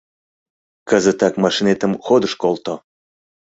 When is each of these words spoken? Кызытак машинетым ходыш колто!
Кызытак 0.89 1.33
машинетым 1.43 1.91
ходыш 2.05 2.33
колто! 2.41 2.75